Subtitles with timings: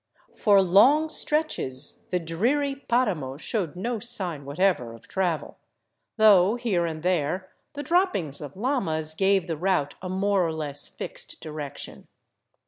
[0.35, 5.59] For long stretches the dreary paramo showed no sign whatever of travel,
[6.17, 10.89] though here and there the droppings of llamas gave the route a more or less
[10.89, 12.07] fixed direction.